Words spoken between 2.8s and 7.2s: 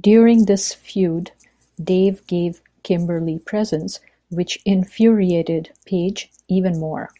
Kimberly presents, which infuriated Page even more.